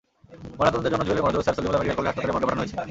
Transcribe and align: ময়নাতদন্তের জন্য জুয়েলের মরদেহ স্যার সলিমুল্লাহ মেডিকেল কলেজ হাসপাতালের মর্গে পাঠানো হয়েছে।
ময়নাতদন্তের 0.57 0.91
জন্য 0.93 1.03
জুয়েলের 1.05 1.25
মরদেহ 1.25 1.43
স্যার 1.45 1.55
সলিমুল্লাহ 1.57 1.79
মেডিকেল 1.81 1.97
কলেজ 1.97 2.07
হাসপাতালের 2.09 2.33
মর্গে 2.35 2.47
পাঠানো 2.49 2.61
হয়েছে। 2.63 2.75